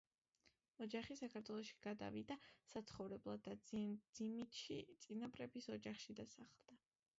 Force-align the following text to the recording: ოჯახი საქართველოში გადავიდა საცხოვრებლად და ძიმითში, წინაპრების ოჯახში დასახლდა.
ოჯახი 0.85 1.17
საქართველოში 1.19 1.75
გადავიდა 1.83 2.37
საცხოვრებლად 2.71 3.45
და 3.49 3.55
ძიმითში, 4.17 4.81
წინაპრების 5.07 5.71
ოჯახში 5.79 6.21
დასახლდა. 6.23 6.83